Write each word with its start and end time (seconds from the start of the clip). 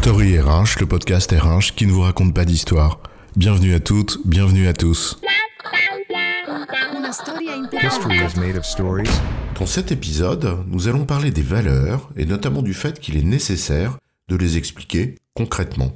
Story 0.00 0.38
RH, 0.38 0.78
le 0.78 0.86
podcast 0.86 1.32
RH 1.32 1.74
qui 1.74 1.84
ne 1.84 1.90
vous 1.90 2.02
raconte 2.02 2.32
pas 2.32 2.44
d'histoire. 2.44 3.00
Bienvenue 3.34 3.74
à 3.74 3.80
toutes, 3.80 4.20
bienvenue 4.24 4.68
à 4.68 4.72
tous. 4.72 5.18
Dans 9.58 9.66
cet 9.66 9.90
épisode, 9.90 10.64
nous 10.68 10.86
allons 10.86 11.04
parler 11.04 11.32
des 11.32 11.42
valeurs 11.42 12.10
et 12.16 12.26
notamment 12.26 12.62
du 12.62 12.74
fait 12.74 13.00
qu'il 13.00 13.16
est 13.16 13.24
nécessaire 13.24 13.98
de 14.28 14.36
les 14.36 14.56
expliquer 14.56 15.16
concrètement. 15.34 15.90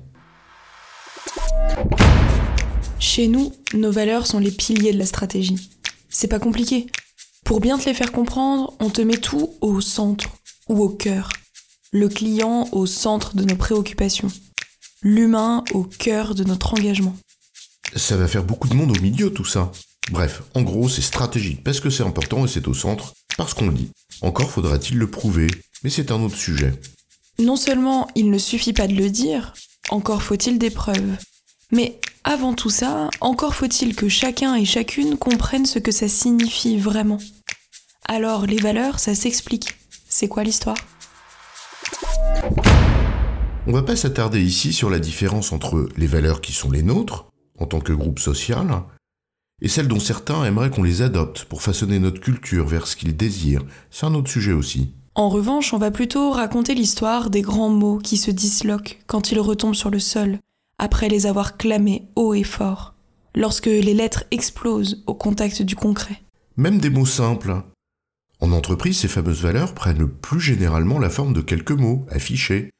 Chez 2.99 3.29
nous, 3.29 3.53
nos 3.73 3.93
valeurs 3.93 4.27
sont 4.27 4.41
les 4.41 4.51
piliers 4.51 4.93
de 4.93 4.99
la 4.99 5.07
stratégie. 5.07 5.71
C'est 6.09 6.29
pas 6.29 6.41
compliqué. 6.41 6.87
Pour 7.45 7.61
bien 7.61 7.79
te 7.79 7.85
les 7.85 7.95
faire 7.95 8.11
comprendre, 8.11 8.75
on 8.81 8.91
te 8.91 9.01
met 9.01 9.19
tout 9.19 9.55
au 9.61 9.81
centre 9.81 10.29
ou 10.69 10.83
au 10.83 10.89
cœur. 10.89 11.31
Le 11.95 12.09
client 12.09 12.71
au 12.73 12.87
centre 12.87 13.37
de 13.37 13.45
nos 13.45 13.55
préoccupations. 13.55 14.33
L'humain 15.03 15.63
au 15.75 15.85
cœur 15.85 16.35
de 16.35 16.43
notre 16.43 16.73
engagement. 16.73 17.15
Ça 17.95 18.17
va 18.17 18.27
faire 18.27 18.45
beaucoup 18.45 18.67
de 18.67 18.73
monde 18.73 18.97
au 18.97 19.01
milieu 19.03 19.31
tout 19.31 19.45
ça. 19.45 19.71
Bref, 20.11 20.43
en 20.55 20.63
gros, 20.63 20.89
c'est 20.89 21.03
stratégique 21.03 21.63
parce 21.63 21.81
que 21.81 21.91
c'est 21.91 22.03
important 22.03 22.47
et 22.47 22.49
c'est 22.49 22.67
au 22.67 22.73
centre, 22.73 23.13
parce 23.37 23.53
qu'on 23.53 23.67
le 23.67 23.75
dit. 23.75 23.91
Encore 24.23 24.51
faudra-t-il 24.51 24.97
le 24.97 25.11
prouver, 25.11 25.49
mais 25.85 25.91
c'est 25.91 26.11
un 26.11 26.23
autre 26.23 26.37
sujet. 26.37 26.73
Non 27.39 27.57
seulement 27.57 28.09
il 28.15 28.31
ne 28.31 28.39
suffit 28.39 28.73
pas 28.73 28.89
de 28.89 28.95
le 28.95 29.11
dire, 29.11 29.53
encore 29.91 30.23
faut-il 30.23 30.59
des 30.59 30.71
preuves. 30.71 31.19
Mais 31.73 32.01
avant 32.25 32.55
tout 32.55 32.71
ça, 32.71 33.11
encore 33.21 33.55
faut-il 33.55 33.95
que 33.95 34.09
chacun 34.09 34.55
et 34.55 34.65
chacune 34.65 35.19
comprennent 35.19 35.67
ce 35.67 35.79
que 35.79 35.93
ça 35.93 36.09
signifie 36.09 36.79
vraiment. 36.79 37.19
Alors, 38.07 38.47
les 38.47 38.57
valeurs, 38.57 38.99
ça 38.99 39.15
s'explique. 39.15 39.75
C'est 40.09 40.29
quoi 40.29 40.43
l'histoire? 40.43 40.79
On 43.65 43.73
va 43.73 43.83
pas 43.83 43.95
s'attarder 43.95 44.43
ici 44.43 44.73
sur 44.73 44.91
la 44.91 44.99
différence 44.99 45.53
entre 45.53 45.89
les 45.97 46.09
valeurs 46.09 46.41
qui 46.41 46.53
sont 46.53 46.73
les 46.73 46.83
nôtres, 46.83 47.27
en 47.61 47.67
tant 47.67 47.79
que 47.79 47.93
groupe 47.93 48.19
social, 48.19 48.67
et 49.61 49.69
celles 49.69 49.87
dont 49.87 50.01
certains 50.01 50.45
aimeraient 50.45 50.71
qu'on 50.71 50.83
les 50.83 51.01
adopte 51.01 51.45
pour 51.45 51.63
façonner 51.63 52.01
notre 52.01 52.21
culture 52.21 52.67
vers 52.67 52.89
ce 52.89 52.97
qu'ils 52.97 53.17
désirent. 53.17 53.65
C'est 53.93 54.07
un 54.07 54.15
autre 54.15 54.31
sujet 54.31 54.53
aussi. 54.53 54.93
En 55.15 55.29
revanche, 55.29 55.73
on 55.73 55.79
va 55.79 55.93
plutôt 55.93 56.33
raconter 56.33 56.75
l'histoire 56.75 57.31
des 57.31 57.43
grands 57.43 57.69
mots 57.69 57.99
qui 57.99 58.17
se 58.17 58.33
disloquent 58.33 58.99
quand 59.07 59.31
ils 59.31 59.39
retombent 59.39 59.77
sur 59.77 59.91
le 59.91 60.01
sol, 60.01 60.39
après 60.79 61.09
les 61.09 61.27
avoir 61.27 61.57
clamés 61.57 62.09
haut 62.17 62.35
et 62.35 62.43
fort, 62.43 62.95
lorsque 63.37 63.67
les 63.67 63.95
lettres 63.95 64.25
explosent 64.33 65.05
au 65.07 65.15
contact 65.15 65.63
du 65.63 65.77
concret. 65.77 66.21
Même 66.57 66.79
des 66.79 66.91
mots 66.91 67.07
simples. 67.07 67.63
En 68.41 68.51
entreprise, 68.51 68.99
ces 68.99 69.09
fameuses 69.09 69.43
valeurs 69.43 69.73
prennent 69.73 70.09
plus 70.09 70.41
généralement 70.41 70.99
la 70.99 71.11
forme 71.11 71.33
de 71.33 71.43
quelques 71.43 71.71
mots 71.71 72.05
affichés, 72.11 72.73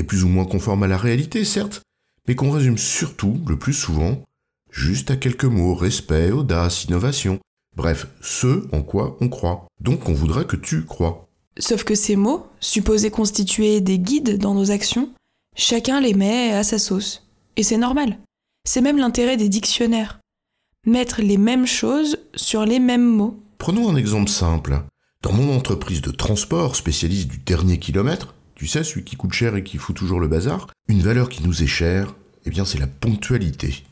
et 0.00 0.02
plus 0.02 0.24
ou 0.24 0.28
moins 0.28 0.46
conformes 0.46 0.82
à 0.82 0.88
la 0.88 0.96
réalité, 0.96 1.44
certes, 1.44 1.82
mais 2.26 2.34
qu'on 2.34 2.50
résume 2.50 2.78
surtout, 2.78 3.38
le 3.46 3.58
plus 3.58 3.74
souvent, 3.74 4.24
juste 4.70 5.10
à 5.10 5.16
quelques 5.16 5.44
mots, 5.44 5.74
respect, 5.74 6.30
audace, 6.30 6.86
innovation, 6.86 7.38
bref, 7.76 8.08
ce 8.22 8.66
en 8.74 8.82
quoi 8.82 9.18
on 9.20 9.28
croit. 9.28 9.66
Donc 9.80 10.08
on 10.08 10.14
voudrait 10.14 10.46
que 10.46 10.56
tu 10.56 10.86
crois. 10.86 11.28
Sauf 11.58 11.84
que 11.84 11.94
ces 11.94 12.16
mots, 12.16 12.46
supposés 12.60 13.10
constituer 13.10 13.82
des 13.82 13.98
guides 13.98 14.38
dans 14.38 14.54
nos 14.54 14.70
actions, 14.70 15.10
chacun 15.54 16.00
les 16.00 16.14
met 16.14 16.52
à 16.52 16.64
sa 16.64 16.78
sauce. 16.78 17.28
Et 17.56 17.62
c'est 17.62 17.76
normal. 17.76 18.18
C'est 18.66 18.80
même 18.80 18.98
l'intérêt 18.98 19.36
des 19.36 19.50
dictionnaires. 19.50 20.18
Mettre 20.86 21.20
les 21.20 21.36
mêmes 21.36 21.66
choses 21.66 22.16
sur 22.34 22.64
les 22.64 22.78
mêmes 22.78 23.04
mots. 23.04 23.38
Prenons 23.58 23.90
un 23.90 23.96
exemple 23.96 24.30
simple. 24.30 24.82
Dans 25.22 25.32
mon 25.32 25.54
entreprise 25.54 26.00
de 26.00 26.10
transport 26.10 26.76
spécialiste 26.76 27.28
du 27.28 27.36
dernier 27.38 27.78
kilomètre, 27.78 28.34
tu 28.60 28.66
sais, 28.66 28.84
celui 28.84 29.04
qui 29.04 29.16
coûte 29.16 29.32
cher 29.32 29.56
et 29.56 29.64
qui 29.64 29.78
fout 29.78 29.96
toujours 29.96 30.20
le 30.20 30.28
bazar, 30.28 30.66
une 30.86 31.00
valeur 31.00 31.30
qui 31.30 31.42
nous 31.42 31.62
est 31.62 31.66
chère, 31.66 32.14
eh 32.44 32.50
bien 32.50 32.66
c'est 32.66 32.76
la 32.76 32.86
ponctualité. 32.86 33.84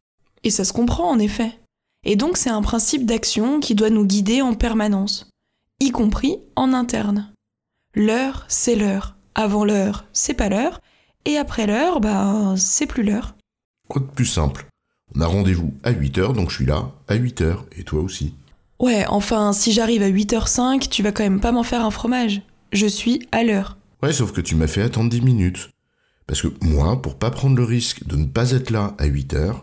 Et 0.44 0.50
ça 0.50 0.62
se 0.62 0.74
comprend 0.74 1.08
en 1.08 1.18
effet. 1.18 1.58
Et 2.04 2.16
donc 2.16 2.36
c'est 2.36 2.50
un 2.50 2.60
principe 2.60 3.06
d'action 3.06 3.60
qui 3.60 3.74
doit 3.74 3.88
nous 3.88 4.04
guider 4.04 4.42
en 4.42 4.52
permanence, 4.52 5.30
y 5.80 5.90
compris 5.90 6.36
en 6.54 6.74
interne. 6.74 7.32
L'heure, 7.94 8.44
c'est 8.48 8.76
l'heure. 8.76 9.16
Avant 9.34 9.64
l'heure, 9.64 10.04
c'est 10.12 10.34
pas 10.34 10.50
l'heure. 10.50 10.82
Et 11.24 11.38
après 11.38 11.66
l'heure, 11.66 12.00
bah, 12.00 12.52
c'est 12.58 12.84
plus 12.84 13.04
l'heure. 13.04 13.36
Quoi 13.88 14.02
de 14.02 14.06
plus 14.06 14.26
simple? 14.26 14.66
On 15.16 15.22
a 15.22 15.26
rendez-vous 15.26 15.72
à 15.82 15.92
8h, 15.92 16.34
donc 16.34 16.50
je 16.50 16.56
suis 16.56 16.66
là 16.66 16.90
à 17.08 17.16
8h, 17.16 17.56
et 17.78 17.84
toi 17.84 18.02
aussi? 18.02 18.34
Ouais, 18.80 19.06
enfin, 19.08 19.54
si 19.54 19.72
j'arrive 19.72 20.02
à 20.02 20.10
8h05, 20.10 20.90
tu 20.90 21.02
vas 21.02 21.12
quand 21.12 21.22
même 21.22 21.40
pas 21.40 21.52
m'en 21.52 21.62
faire 21.62 21.86
un 21.86 21.90
fromage. 21.90 22.42
Je 22.74 22.86
suis 22.86 23.26
à 23.32 23.44
l'heure. 23.44 23.78
Ouais, 24.02 24.12
sauf 24.12 24.32
que 24.32 24.40
tu 24.40 24.54
m'as 24.54 24.66
fait 24.66 24.82
attendre 24.82 25.10
10 25.10 25.22
minutes. 25.22 25.70
Parce 26.26 26.42
que 26.42 26.48
moi, 26.60 27.02
pour 27.02 27.18
pas 27.18 27.30
prendre 27.30 27.56
le 27.56 27.64
risque 27.64 28.06
de 28.06 28.16
ne 28.16 28.26
pas 28.26 28.52
être 28.52 28.70
là 28.70 28.94
à 28.98 29.06
8h, 29.06 29.54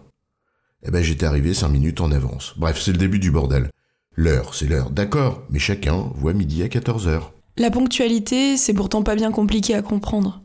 eh 0.84 0.92
ben 0.92 1.02
j'étais 1.02 1.26
arrivé 1.26 1.54
5 1.54 1.70
minutes 1.70 2.02
en 2.02 2.12
avance. 2.12 2.54
Bref, 2.58 2.82
c'est 2.82 2.92
le 2.92 2.98
début 2.98 3.20
du 3.20 3.32
bordel. 3.32 3.70
L'heure, 4.16 4.54
c'est 4.54 4.68
l'heure, 4.68 4.90
d'accord, 4.90 5.44
mais 5.50 5.60
chacun 5.60 6.12
voit 6.16 6.34
midi 6.34 6.64
à 6.64 6.68
14h. 6.68 7.22
La 7.58 7.72
ponctualité, 7.72 8.58
c'est 8.58 8.74
pourtant 8.74 9.04
pas 9.04 9.16
bien 9.16 9.32
compliqué 9.32 9.74
à 9.74 9.82
comprendre. 9.82 10.42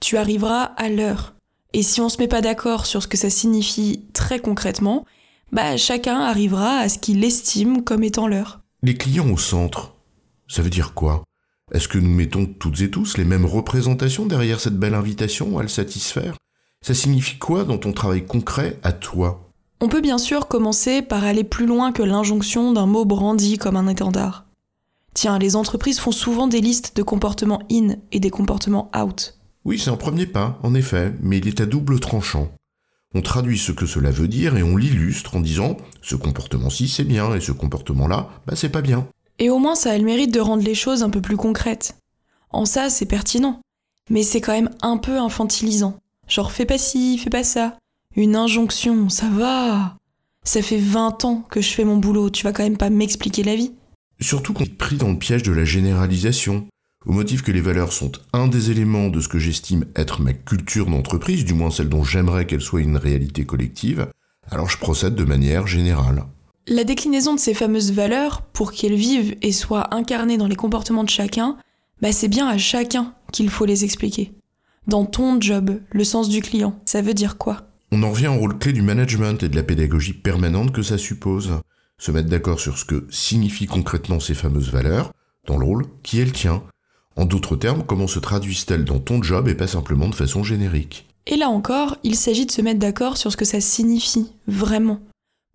Tu 0.00 0.16
arriveras 0.16 0.62
à 0.62 0.88
l'heure. 0.88 1.34
Et 1.74 1.82
si 1.82 2.00
on 2.00 2.08
se 2.08 2.18
met 2.18 2.28
pas 2.28 2.40
d'accord 2.40 2.86
sur 2.86 3.02
ce 3.02 3.08
que 3.08 3.16
ça 3.16 3.30
signifie 3.30 4.06
très 4.12 4.38
concrètement, 4.38 5.04
bah 5.52 5.76
chacun 5.76 6.20
arrivera 6.20 6.78
à 6.78 6.88
ce 6.88 6.98
qu'il 6.98 7.22
estime 7.24 7.84
comme 7.84 8.04
étant 8.04 8.28
l'heure. 8.28 8.60
Les 8.82 8.94
clients 8.94 9.30
au 9.30 9.38
centre, 9.38 9.94
ça 10.48 10.62
veut 10.62 10.70
dire 10.70 10.94
quoi? 10.94 11.24
Est-ce 11.72 11.88
que 11.88 11.98
nous 11.98 12.10
mettons 12.10 12.44
toutes 12.44 12.82
et 12.82 12.90
tous 12.90 13.16
les 13.16 13.24
mêmes 13.24 13.46
représentations 13.46 14.26
derrière 14.26 14.60
cette 14.60 14.78
belle 14.78 14.94
invitation 14.94 15.58
à 15.58 15.62
le 15.62 15.68
satisfaire? 15.68 16.36
Ça 16.82 16.92
signifie 16.92 17.38
quoi 17.38 17.64
dans 17.64 17.78
ton 17.78 17.92
travail 17.92 18.26
concret 18.26 18.78
à 18.82 18.92
toi? 18.92 19.50
On 19.80 19.88
peut 19.88 20.02
bien 20.02 20.18
sûr 20.18 20.46
commencer 20.46 21.00
par 21.00 21.24
aller 21.24 21.42
plus 21.42 21.66
loin 21.66 21.92
que 21.92 22.02
l'injonction 22.02 22.72
d'un 22.72 22.84
mot 22.84 23.06
brandi 23.06 23.56
comme 23.56 23.76
un 23.76 23.88
étendard. 23.88 24.44
Tiens, 25.14 25.38
les 25.38 25.56
entreprises 25.56 26.00
font 26.00 26.12
souvent 26.12 26.48
des 26.48 26.60
listes 26.60 26.96
de 26.96 27.02
comportements 27.02 27.62
in 27.72 27.96
et 28.12 28.20
des 28.20 28.30
comportements 28.30 28.90
out. 28.94 29.38
Oui, 29.64 29.78
c'est 29.78 29.90
un 29.90 29.96
premier 29.96 30.26
pas, 30.26 30.58
en 30.62 30.74
effet, 30.74 31.14
mais 31.22 31.38
il 31.38 31.48
est 31.48 31.60
à 31.60 31.66
double 31.66 31.98
tranchant. 31.98 32.50
On 33.14 33.22
traduit 33.22 33.58
ce 33.58 33.72
que 33.72 33.86
cela 33.86 34.10
veut 34.10 34.28
dire 34.28 34.56
et 34.56 34.62
on 34.62 34.76
l'illustre 34.76 35.36
en 35.36 35.40
disant 35.40 35.78
ce 36.02 36.16
comportement-ci 36.16 36.88
c'est 36.88 37.04
bien 37.04 37.34
et 37.34 37.40
ce 37.40 37.52
comportement-là, 37.52 38.28
bah 38.46 38.56
c'est 38.56 38.68
pas 38.68 38.82
bien. 38.82 39.08
Et 39.44 39.50
au 39.50 39.58
moins 39.58 39.74
ça 39.74 39.90
a 39.90 39.98
le 39.98 40.04
mérite 40.04 40.32
de 40.32 40.40
rendre 40.40 40.62
les 40.62 40.74
choses 40.74 41.02
un 41.02 41.10
peu 41.10 41.20
plus 41.20 41.36
concrètes. 41.36 41.98
En 42.48 42.64
ça, 42.64 42.88
c'est 42.88 43.04
pertinent. 43.04 43.60
Mais 44.08 44.22
c'est 44.22 44.40
quand 44.40 44.54
même 44.54 44.70
un 44.80 44.96
peu 44.96 45.18
infantilisant. 45.18 45.98
Genre 46.26 46.50
fais 46.50 46.64
pas 46.64 46.78
ci, 46.78 47.18
fais 47.18 47.28
pas 47.28 47.44
ça. 47.44 47.76
Une 48.16 48.36
injonction, 48.36 49.10
ça 49.10 49.28
va. 49.28 49.98
Ça 50.44 50.62
fait 50.62 50.78
20 50.78 51.26
ans 51.26 51.44
que 51.50 51.60
je 51.60 51.68
fais 51.68 51.84
mon 51.84 51.98
boulot, 51.98 52.30
tu 52.30 52.42
vas 52.42 52.54
quand 52.54 52.62
même 52.62 52.78
pas 52.78 52.88
m'expliquer 52.88 53.42
la 53.42 53.54
vie. 53.54 53.72
Surtout 54.18 54.54
qu'on 54.54 54.64
est 54.64 54.78
pris 54.78 54.96
dans 54.96 55.10
le 55.10 55.18
piège 55.18 55.42
de 55.42 55.52
la 55.52 55.66
généralisation, 55.66 56.66
au 57.04 57.12
motif 57.12 57.42
que 57.42 57.52
les 57.52 57.60
valeurs 57.60 57.92
sont 57.92 58.12
un 58.32 58.48
des 58.48 58.70
éléments 58.70 59.08
de 59.08 59.20
ce 59.20 59.28
que 59.28 59.38
j'estime 59.38 59.84
être 59.94 60.22
ma 60.22 60.32
culture 60.32 60.86
d'entreprise, 60.86 61.44
du 61.44 61.52
moins 61.52 61.70
celle 61.70 61.90
dont 61.90 62.02
j'aimerais 62.02 62.46
qu'elle 62.46 62.62
soit 62.62 62.80
une 62.80 62.96
réalité 62.96 63.44
collective, 63.44 64.08
alors 64.50 64.70
je 64.70 64.78
procède 64.78 65.14
de 65.14 65.24
manière 65.24 65.66
générale. 65.66 66.24
La 66.66 66.84
déclinaison 66.84 67.34
de 67.34 67.40
ces 67.40 67.52
fameuses 67.52 67.92
valeurs, 67.92 68.40
pour 68.40 68.72
qu'elles 68.72 68.94
vivent 68.94 69.36
et 69.42 69.52
soient 69.52 69.94
incarnées 69.94 70.38
dans 70.38 70.46
les 70.46 70.56
comportements 70.56 71.04
de 71.04 71.10
chacun, 71.10 71.58
bah 72.00 72.10
c'est 72.10 72.28
bien 72.28 72.48
à 72.48 72.56
chacun 72.56 73.12
qu'il 73.32 73.50
faut 73.50 73.66
les 73.66 73.84
expliquer. 73.84 74.32
Dans 74.86 75.04
ton 75.04 75.38
job, 75.38 75.78
le 75.90 76.04
sens 76.04 76.30
du 76.30 76.40
client, 76.40 76.80
ça 76.86 77.02
veut 77.02 77.12
dire 77.12 77.36
quoi? 77.36 77.68
On 77.92 78.02
en 78.02 78.10
revient 78.10 78.28
au 78.28 78.38
rôle 78.38 78.58
clé 78.58 78.72
du 78.72 78.80
management 78.80 79.42
et 79.42 79.50
de 79.50 79.56
la 79.56 79.62
pédagogie 79.62 80.14
permanente 80.14 80.72
que 80.72 80.82
ça 80.82 80.96
suppose. 80.96 81.52
Se 81.98 82.10
mettre 82.10 82.30
d'accord 82.30 82.58
sur 82.58 82.78
ce 82.78 82.86
que 82.86 83.06
signifient 83.10 83.66
concrètement 83.66 84.18
ces 84.18 84.34
fameuses 84.34 84.70
valeurs, 84.70 85.12
dans 85.46 85.58
le 85.58 85.66
rôle 85.66 85.84
qui 86.02 86.18
elles 86.18 86.32
tient, 86.32 86.62
en 87.16 87.26
d'autres 87.26 87.56
termes, 87.56 87.84
comment 87.86 88.08
se 88.08 88.18
traduisent-elles 88.18 88.86
dans 88.86 89.00
ton 89.00 89.22
job 89.22 89.48
et 89.48 89.54
pas 89.54 89.66
simplement 89.66 90.08
de 90.08 90.14
façon 90.14 90.42
générique? 90.42 91.06
Et 91.26 91.36
là 91.36 91.50
encore, 91.50 91.98
il 92.04 92.16
s'agit 92.16 92.46
de 92.46 92.50
se 92.50 92.62
mettre 92.62 92.80
d'accord 92.80 93.18
sur 93.18 93.30
ce 93.30 93.36
que 93.36 93.44
ça 93.44 93.60
signifie, 93.60 94.32
vraiment. 94.48 94.98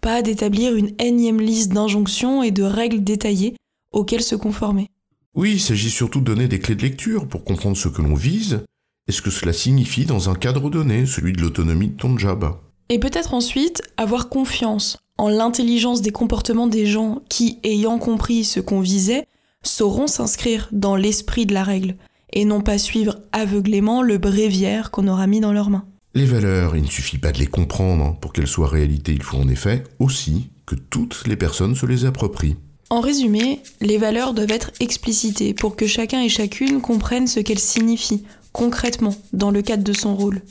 Pas 0.02 0.22
d'établir 0.22 0.76
une 0.76 0.94
énième 1.00 1.42
liste 1.42 1.74
d'injonctions 1.74 2.42
et 2.42 2.52
de 2.52 2.64
règles 2.64 3.04
détaillées 3.04 3.56
auxquelles 3.92 4.24
se 4.24 4.36
conformer. 4.36 4.88
Oui, 5.36 5.54
il 5.54 5.60
s'agit 5.60 5.90
surtout 5.90 6.20
de 6.20 6.26
donner 6.26 6.48
des 6.48 6.60
clés 6.60 6.76
de 6.76 6.82
lecture 6.82 7.28
pour 7.28 7.44
comprendre 7.44 7.78
ce 7.78 7.90
que 7.90 8.02
l'on 8.02 8.14
vise 8.14 8.64
et 9.08 9.12
ce 9.12 9.22
que 9.22 9.30
cela 9.30 9.54
signifie 9.54 10.06
dans 10.06 10.30
un 10.30 10.36
cadre 10.36 10.70
donné, 10.70 11.06
celui 11.06 11.34
de 11.34 11.42
l'autonomie 11.42 11.90
de 11.90 11.98
ton 11.98 12.18
job. 12.18 12.56
Et 12.90 13.00
peut-être 13.00 13.34
ensuite 13.34 13.82
avoir 13.98 14.30
confiance 14.30 14.98
en 15.18 15.28
l'intelligence 15.28 16.02
des 16.02 16.12
comportements 16.12 16.68
des 16.68 16.86
gens 16.86 17.22
qui, 17.28 17.60
ayant 17.64 18.00
compris 18.00 18.46
ce 18.46 18.60
qu'on 18.60 18.80
visait, 18.80 19.28
sauront 19.64 20.08
s'inscrire 20.08 20.70
dans 20.72 20.96
l'esprit 20.96 21.46
de 21.46 21.54
la 21.54 21.64
règle 21.64 21.96
et 22.32 22.46
non 22.46 22.62
pas 22.62 22.78
suivre 22.78 23.18
aveuglément 23.32 24.02
le 24.02 24.18
bréviaire 24.18 24.92
qu'on 24.92 25.08
aura 25.08 25.28
mis 25.28 25.40
dans 25.40 25.52
leurs 25.52 25.70
mains. 25.70 25.86
Les 26.20 26.26
valeurs, 26.26 26.76
il 26.76 26.84
ne 26.84 26.90
suffit 26.90 27.18
pas 27.18 27.32
de 27.32 27.40
les 27.40 27.48
comprendre. 27.48 28.04
Hein. 28.04 28.18
Pour 28.20 28.34
qu'elles 28.34 28.46
soient 28.46 28.68
réalité, 28.68 29.14
il 29.14 29.24
faut 29.24 29.38
en 29.38 29.48
effet 29.48 29.86
aussi 30.00 30.50
que 30.66 30.76
toutes 30.76 31.26
les 31.26 31.38
personnes 31.38 31.76
se 31.76 31.86
les 31.86 32.04
approprient. 32.04 32.58
En 32.90 33.00
résumé, 33.00 33.62
les 33.80 33.98
valeurs 33.98 34.34
doivent 34.34 34.52
être 34.52 34.72
explicitées 34.82 35.54
pour 35.54 35.78
que 35.78 35.88
chacun 35.88 36.22
et 36.22 36.28
chacune 36.28 36.82
comprenne 36.82 37.26
ce 37.26 37.40
qu'elles 37.40 37.58
signifient, 37.58 38.26
concrètement, 38.52 39.16
dans 39.32 39.50
le 39.50 39.62
cadre 39.62 39.86
de 39.86 39.94
son 39.94 40.14
rôle. 40.14 40.42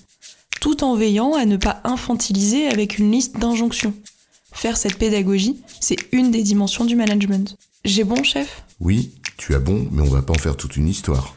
Tout 0.59 0.85
en 0.85 0.97
veillant 0.97 1.35
à 1.35 1.45
ne 1.45 1.59
pas 1.59 1.83
infantiliser 1.85 2.67
avec 2.69 2.99
une 2.99 3.13
liste 3.13 3.39
d'injonctions. 3.39 3.93
Faire 4.55 4.79
cette 4.79 4.97
pédagogie, 4.97 5.61
c'est 5.81 5.99
une 6.13 6.31
des 6.31 6.45
dimensions 6.45 6.87
du 6.87 6.97
management. 6.97 7.59
J'ai 7.85 8.05
bon, 8.05 8.23
chef? 8.23 8.65
Oui, 8.81 9.13
tu 9.37 9.55
as 9.55 9.61
bon, 9.61 9.87
mais 9.93 10.01
on 10.01 10.07
va 10.07 10.23
pas 10.23 10.33
en 10.33 10.39
faire 10.39 10.57
toute 10.57 10.79
une 10.79 10.89
histoire. 10.89 11.37